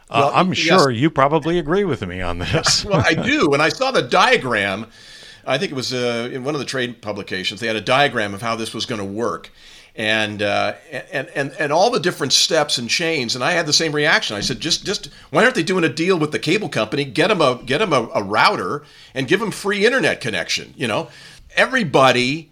Uh, 0.09 0.25
well, 0.25 0.31
I'm 0.33 0.49
yes. 0.49 0.57
sure 0.57 0.91
you 0.91 1.09
probably 1.09 1.59
agree 1.59 1.83
with 1.83 2.05
me 2.05 2.21
on 2.21 2.39
this. 2.39 2.85
well, 2.89 3.03
I 3.05 3.13
do. 3.13 3.49
When 3.49 3.61
I 3.61 3.69
saw 3.69 3.91
the 3.91 4.01
diagram, 4.01 4.87
I 5.45 5.57
think 5.57 5.71
it 5.71 5.75
was 5.75 5.93
uh, 5.93 6.29
in 6.31 6.43
one 6.43 6.55
of 6.55 6.59
the 6.59 6.65
trade 6.65 7.01
publications, 7.01 7.59
they 7.59 7.67
had 7.67 7.75
a 7.75 7.81
diagram 7.81 8.33
of 8.33 8.41
how 8.41 8.55
this 8.55 8.73
was 8.73 8.85
going 8.85 8.99
to 8.99 9.05
work 9.05 9.51
and 9.95 10.41
uh, 10.41 10.73
and 11.11 11.27
and 11.29 11.51
and 11.59 11.71
all 11.71 11.91
the 11.91 11.99
different 11.99 12.33
steps 12.33 12.77
and 12.77 12.89
chains. 12.89 13.35
And 13.35 13.43
I 13.43 13.51
had 13.51 13.65
the 13.65 13.73
same 13.73 13.93
reaction. 13.93 14.35
I 14.35 14.41
said, 14.41 14.59
just 14.59 14.85
just 14.85 15.09
why 15.29 15.43
aren't 15.43 15.55
they 15.55 15.63
doing 15.63 15.83
a 15.83 15.89
deal 15.89 16.17
with 16.17 16.31
the 16.31 16.39
cable 16.39 16.69
company? 16.69 17.05
Get 17.05 17.27
them 17.27 17.41
a 17.41 17.61
get 17.63 17.77
them 17.77 17.93
a, 17.93 18.09
a 18.15 18.23
router 18.23 18.83
and 19.13 19.27
give 19.27 19.39
them 19.39 19.51
free 19.51 19.85
internet 19.85 20.21
connection. 20.21 20.73
You 20.75 20.87
know, 20.87 21.09
everybody 21.55 22.51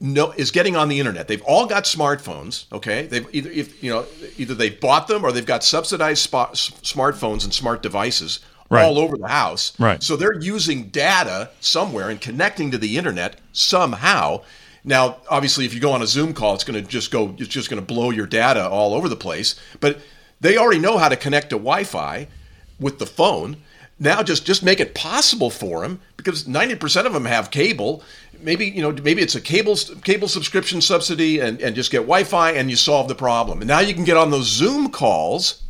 know, 0.00 0.32
is 0.32 0.50
getting 0.50 0.76
on 0.76 0.88
the 0.88 0.98
internet. 0.98 1.28
They've 1.28 1.42
all 1.42 1.66
got 1.66 1.84
smartphones. 1.84 2.64
Okay, 2.72 3.06
they've 3.06 3.26
either 3.32 3.50
if 3.50 3.82
you 3.82 3.90
know 3.90 4.06
either 4.38 4.54
they 4.54 4.70
bought 4.70 5.06
them 5.06 5.24
or 5.24 5.30
they've 5.30 5.46
got 5.46 5.62
subsidized 5.62 6.22
spot, 6.22 6.54
smartphones 6.54 7.44
and 7.44 7.52
smart 7.52 7.82
devices. 7.82 8.40
Right. 8.72 8.84
all 8.84 9.00
over 9.00 9.16
the 9.16 9.26
house. 9.26 9.72
Right. 9.80 10.00
So 10.00 10.14
they're 10.14 10.38
using 10.38 10.90
data 10.90 11.50
somewhere 11.58 12.08
and 12.08 12.20
connecting 12.20 12.70
to 12.70 12.78
the 12.78 12.98
internet 12.98 13.40
somehow. 13.50 14.42
Now, 14.84 15.18
obviously, 15.28 15.66
if 15.66 15.74
you 15.74 15.80
go 15.80 15.92
on 15.92 16.02
a 16.02 16.06
Zoom 16.06 16.32
call, 16.32 16.54
it's 16.54 16.64
going 16.64 16.82
to 16.82 16.88
just 16.88 17.10
go, 17.10 17.34
it's 17.38 17.48
just 17.48 17.68
going 17.68 17.80
to 17.80 17.86
blow 17.86 18.10
your 18.10 18.26
data 18.26 18.66
all 18.66 18.94
over 18.94 19.08
the 19.08 19.16
place. 19.16 19.54
But 19.78 20.00
they 20.40 20.56
already 20.56 20.80
know 20.80 20.96
how 20.96 21.08
to 21.08 21.16
connect 21.16 21.50
to 21.50 21.56
Wi-Fi 21.56 22.28
with 22.78 22.98
the 22.98 23.06
phone. 23.06 23.58
Now, 23.98 24.22
just 24.22 24.46
just 24.46 24.62
make 24.62 24.80
it 24.80 24.94
possible 24.94 25.50
for 25.50 25.82
them 25.82 26.00
because 26.16 26.48
ninety 26.48 26.74
percent 26.74 27.06
of 27.06 27.12
them 27.12 27.26
have 27.26 27.50
cable. 27.50 28.02
Maybe 28.40 28.64
you 28.64 28.80
know, 28.80 28.92
maybe 28.92 29.20
it's 29.20 29.34
a 29.34 29.40
cable 29.40 29.76
cable 30.02 30.28
subscription 30.28 30.80
subsidy, 30.80 31.40
and, 31.40 31.60
and 31.60 31.76
just 31.76 31.90
get 31.90 31.98
Wi-Fi, 31.98 32.52
and 32.52 32.70
you 32.70 32.76
solve 32.76 33.08
the 33.08 33.14
problem. 33.14 33.60
And 33.60 33.68
now 33.68 33.80
you 33.80 33.92
can 33.92 34.04
get 34.04 34.16
on 34.16 34.30
those 34.30 34.46
Zoom 34.46 34.90
calls 34.90 35.62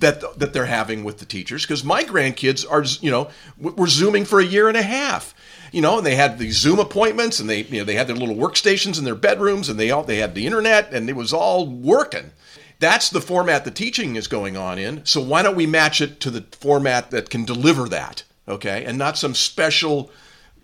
that 0.00 0.38
that 0.38 0.52
they're 0.52 0.66
having 0.66 1.04
with 1.04 1.18
the 1.18 1.24
teachers 1.24 1.62
because 1.62 1.84
my 1.84 2.02
grandkids 2.02 2.66
are 2.68 2.84
you 3.00 3.10
know 3.12 3.28
we're 3.58 3.86
zooming 3.86 4.24
for 4.24 4.40
a 4.40 4.44
year 4.44 4.68
and 4.68 4.76
a 4.76 4.82
half 4.82 5.32
you 5.72 5.80
know, 5.80 5.98
and 5.98 6.06
they 6.06 6.16
had 6.16 6.38
these 6.38 6.56
Zoom 6.56 6.78
appointments, 6.78 7.40
and 7.40 7.48
they 7.48 7.62
you 7.62 7.78
know 7.78 7.84
they 7.84 7.94
had 7.94 8.06
their 8.06 8.16
little 8.16 8.36
workstations 8.36 8.98
in 8.98 9.04
their 9.04 9.14
bedrooms, 9.14 9.68
and 9.68 9.78
they 9.78 9.90
all 9.90 10.02
they 10.02 10.18
had 10.18 10.34
the 10.34 10.46
internet, 10.46 10.92
and 10.92 11.08
it 11.08 11.16
was 11.16 11.32
all 11.32 11.66
working. 11.68 12.32
That's 12.78 13.10
the 13.10 13.20
format 13.20 13.64
the 13.64 13.70
teaching 13.70 14.16
is 14.16 14.28
going 14.28 14.56
on 14.56 14.78
in. 14.78 15.04
So 15.06 15.20
why 15.20 15.42
don't 15.42 15.56
we 15.56 15.66
match 15.66 16.00
it 16.00 16.20
to 16.20 16.30
the 16.30 16.42
format 16.58 17.10
that 17.10 17.30
can 17.30 17.44
deliver 17.44 17.88
that? 17.88 18.24
Okay, 18.48 18.84
and 18.84 18.98
not 18.98 19.18
some 19.18 19.34
special 19.34 20.10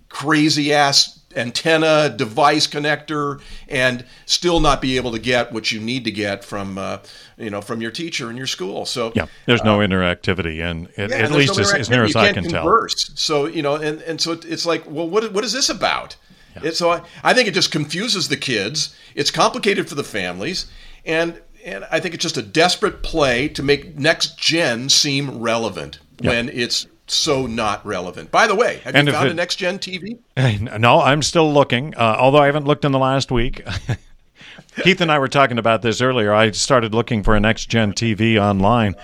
crazy 0.08 0.72
ass 0.72 1.18
antenna 1.36 2.08
device 2.10 2.66
connector 2.66 3.40
and 3.68 4.04
still 4.26 4.60
not 4.60 4.80
be 4.80 4.96
able 4.96 5.12
to 5.12 5.18
get 5.18 5.52
what 5.52 5.72
you 5.72 5.80
need 5.80 6.04
to 6.04 6.10
get 6.10 6.44
from 6.44 6.78
uh, 6.78 6.98
you 7.36 7.50
know 7.50 7.60
from 7.60 7.80
your 7.80 7.90
teacher 7.90 8.30
in 8.30 8.36
your 8.36 8.46
school. 8.46 8.84
So 8.86 9.12
yeah 9.14 9.26
there's 9.46 9.64
no 9.64 9.80
uh, 9.80 9.86
interactivity 9.86 10.62
and 10.62 10.88
it, 10.96 11.10
yeah, 11.10 11.16
at 11.16 11.32
least 11.32 11.56
no 11.56 11.62
as, 11.62 11.74
as, 11.74 11.90
near 11.90 12.04
as 12.04 12.16
i 12.16 12.32
can 12.32 12.44
converse. 12.44 13.08
tell. 13.08 13.16
so 13.16 13.46
you 13.46 13.62
know 13.62 13.76
and, 13.76 14.00
and 14.02 14.20
so 14.20 14.32
it's 14.32 14.66
like 14.66 14.88
well 14.90 15.08
what, 15.08 15.32
what 15.32 15.44
is 15.44 15.52
this 15.52 15.68
about? 15.68 16.16
Yeah. 16.56 16.68
it, 16.68 16.76
so 16.76 16.90
I, 16.90 17.02
I 17.22 17.34
think 17.34 17.48
it 17.48 17.54
just 17.54 17.72
confuses 17.72 18.28
the 18.28 18.36
kids. 18.36 18.94
It's 19.14 19.30
complicated 19.30 19.88
for 19.88 19.94
the 19.94 20.04
families. 20.04 20.70
And 21.04 21.40
and 21.64 21.86
I 21.90 22.00
think 22.00 22.14
it's 22.14 22.22
just 22.22 22.36
a 22.36 22.42
desperate 22.42 23.02
play 23.02 23.48
to 23.48 23.62
make 23.62 23.96
next 23.96 24.36
gen 24.36 24.88
seem 24.88 25.40
relevant 25.40 26.00
when 26.20 26.48
it's 26.48 26.86
so 27.06 27.46
not 27.46 27.84
relevant. 27.84 28.30
By 28.30 28.46
the 28.46 28.54
way, 28.54 28.80
have 28.84 28.94
and 28.94 29.06
you 29.06 29.12
found 29.12 29.28
it, 29.28 29.32
a 29.32 29.34
next 29.34 29.56
gen 29.56 29.78
TV? 29.78 30.18
No, 30.80 31.00
I'm 31.00 31.22
still 31.22 31.52
looking. 31.52 31.94
Uh, 31.94 32.16
although 32.18 32.38
I 32.38 32.46
haven't 32.46 32.66
looked 32.66 32.84
in 32.84 32.92
the 32.92 32.98
last 32.98 33.30
week. 33.30 33.66
Keith 34.82 35.00
and 35.00 35.12
I 35.12 35.18
were 35.18 35.28
talking 35.28 35.58
about 35.58 35.82
this 35.82 36.00
earlier. 36.00 36.32
I 36.32 36.50
started 36.50 36.94
looking 36.94 37.22
for 37.22 37.34
a 37.34 37.40
next 37.40 37.66
gen 37.66 37.92
TV 37.92 38.40
online, 38.40 38.94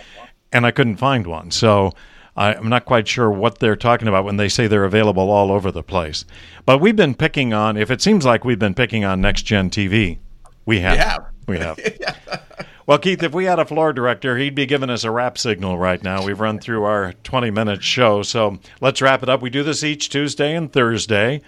and 0.53 0.65
I 0.65 0.71
couldn't 0.71 0.97
find 0.97 1.27
one. 1.27 1.51
So 1.51 1.93
I'm 2.37 2.69
not 2.69 2.85
quite 2.85 3.09
sure 3.09 3.31
what 3.31 3.59
they're 3.59 3.77
talking 3.77 4.09
about 4.09 4.25
when 4.25 4.37
they 4.37 4.49
say 4.49 4.67
they're 4.67 4.85
available 4.85 5.31
all 5.31 5.51
over 5.51 5.71
the 5.71 5.83
place. 5.83 6.25
But 6.65 6.79
we've 6.79 6.97
been 6.97 7.15
picking 7.15 7.53
on. 7.53 7.77
If 7.77 7.91
it 7.91 8.01
seems 8.01 8.25
like 8.25 8.45
we've 8.45 8.59
been 8.59 8.75
picking 8.75 9.05
on 9.05 9.21
next 9.21 9.43
gen 9.43 9.71
TV, 9.71 10.19
we 10.65 10.81
have. 10.81 10.97
Yeah. 10.97 11.17
We 11.47 11.59
have. 11.59 11.79
Well, 12.89 12.97
Keith, 12.97 13.23
if 13.23 13.35
we 13.35 13.45
had 13.45 13.59
a 13.59 13.67
floor 13.67 13.93
director, 13.93 14.39
he'd 14.39 14.55
be 14.55 14.65
giving 14.65 14.89
us 14.89 15.05
a 15.05 15.11
wrap 15.11 15.37
signal 15.37 15.77
right 15.77 16.03
now. 16.03 16.25
We've 16.25 16.41
run 16.41 16.59
through 16.59 16.85
our 16.85 17.13
20 17.23 17.51
minute 17.51 17.85
show. 17.85 18.23
So 18.23 18.61
let's 18.81 19.03
wrap 19.03 19.23
it 19.23 19.29
up. 19.29 19.43
We 19.43 19.51
do 19.51 19.63
this 19.63 19.85
each 19.85 20.09
Tuesday 20.09 20.55
and 20.55 20.73
Thursday. 20.73 21.43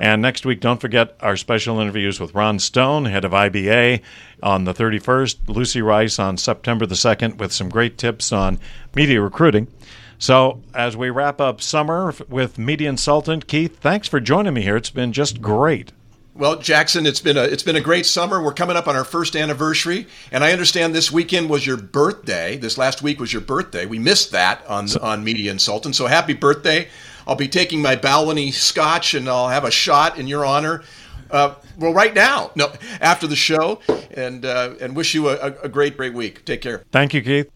And 0.00 0.22
next 0.22 0.46
week, 0.46 0.60
don't 0.60 0.80
forget 0.80 1.14
our 1.20 1.36
special 1.36 1.80
interviews 1.80 2.18
with 2.18 2.34
Ron 2.34 2.58
Stone, 2.58 3.04
head 3.04 3.26
of 3.26 3.32
IBA, 3.32 4.00
on 4.42 4.64
the 4.64 4.72
31st, 4.72 5.36
Lucy 5.48 5.82
Rice 5.82 6.18
on 6.18 6.38
September 6.38 6.86
the 6.86 6.94
2nd, 6.94 7.36
with 7.36 7.52
some 7.52 7.68
great 7.68 7.98
tips 7.98 8.32
on 8.32 8.58
media 8.94 9.20
recruiting. 9.20 9.68
So, 10.16 10.62
as 10.72 10.96
we 10.96 11.10
wrap 11.10 11.42
up 11.42 11.60
summer 11.60 12.14
with 12.30 12.56
Media 12.58 12.88
Insultant, 12.88 13.46
Keith, 13.46 13.80
thanks 13.80 14.08
for 14.08 14.18
joining 14.18 14.54
me 14.54 14.62
here. 14.62 14.78
It's 14.78 14.88
been 14.88 15.12
just 15.12 15.42
great. 15.42 15.92
Well, 16.36 16.56
Jackson, 16.56 17.06
it's 17.06 17.20
been 17.20 17.38
a 17.38 17.44
it's 17.44 17.62
been 17.62 17.76
a 17.76 17.80
great 17.80 18.04
summer. 18.04 18.42
We're 18.42 18.52
coming 18.52 18.76
up 18.76 18.86
on 18.88 18.94
our 18.94 19.04
first 19.04 19.34
anniversary, 19.34 20.06
and 20.30 20.44
I 20.44 20.52
understand 20.52 20.94
this 20.94 21.10
weekend 21.10 21.48
was 21.48 21.66
your 21.66 21.78
birthday. 21.78 22.58
This 22.58 22.76
last 22.76 23.00
week 23.00 23.18
was 23.18 23.32
your 23.32 23.40
birthday. 23.40 23.86
We 23.86 23.98
missed 23.98 24.32
that 24.32 24.64
on 24.66 24.86
so, 24.86 25.00
on 25.00 25.24
Media 25.24 25.50
Insultant. 25.50 25.96
So 25.96 26.06
happy 26.06 26.34
birthday! 26.34 26.88
I'll 27.26 27.36
be 27.36 27.48
taking 27.48 27.80
my 27.80 27.96
Balvenie 27.96 28.52
Scotch, 28.52 29.14
and 29.14 29.30
I'll 29.30 29.48
have 29.48 29.64
a 29.64 29.70
shot 29.70 30.18
in 30.18 30.26
your 30.26 30.44
honor. 30.44 30.82
Uh, 31.30 31.54
well, 31.78 31.94
right 31.94 32.12
now, 32.12 32.50
no, 32.54 32.70
after 33.00 33.26
the 33.26 33.34
show, 33.34 33.80
and 34.10 34.44
uh, 34.44 34.74
and 34.78 34.94
wish 34.94 35.14
you 35.14 35.30
a, 35.30 35.54
a 35.62 35.70
great 35.70 35.96
great 35.96 36.12
week. 36.12 36.44
Take 36.44 36.60
care. 36.60 36.84
Thank 36.92 37.14
you, 37.14 37.22
Keith. 37.22 37.48